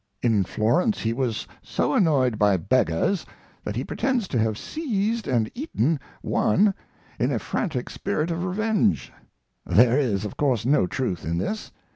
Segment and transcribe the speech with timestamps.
[0.23, 3.23] In Florence he was so annoyed by beggars
[3.63, 6.73] that he pretends to have seized and eaten one
[7.19, 9.13] in a frantic spirit of revenge.
[9.63, 11.71] There is, of course, no truth in this.